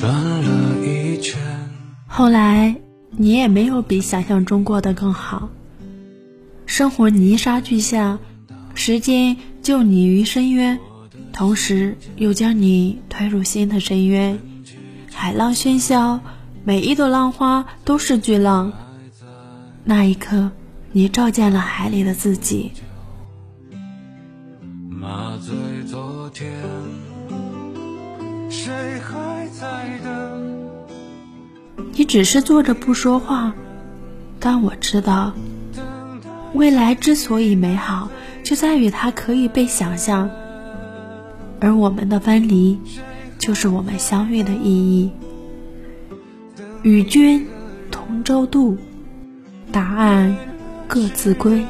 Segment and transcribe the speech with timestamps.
[0.00, 1.38] 转了一圈。
[2.06, 2.74] 后来
[3.10, 5.50] 你也没有比想象中过得更好。
[6.64, 8.18] 生活泥沙俱下，
[8.74, 10.80] 时间救你于深渊，
[11.34, 14.38] 同时又将你推入新的深渊。
[15.12, 16.20] 海浪喧嚣，
[16.64, 18.72] 每一朵浪花都是巨浪。
[19.84, 20.50] 那一刻，
[20.92, 22.72] 你照见了海里的自己。
[24.88, 25.54] 麻醉
[25.86, 26.50] 昨天，
[28.62, 29.66] 谁还在
[30.04, 30.68] 等？
[31.94, 33.54] 你只是坐着不说话，
[34.38, 35.32] 但我知道，
[36.52, 38.10] 未来之所以美好，
[38.44, 40.28] 就在于它可以被想象，
[41.58, 42.78] 而我们的分离，
[43.38, 45.10] 就是我们相遇的意义。
[46.82, 47.46] 与君
[47.90, 48.76] 同舟渡，
[49.72, 50.36] 答案
[50.86, 51.64] 各自归。